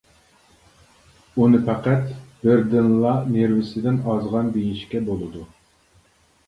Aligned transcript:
ئۇنى 1.41 1.59
پەقەت 1.67 2.09
بىردىنلا 2.47 3.13
نېرۋىسىدىن 3.37 4.01
ئازغان 4.15 4.53
دېيىشكە 4.59 5.05
بولىدۇ. 5.13 5.49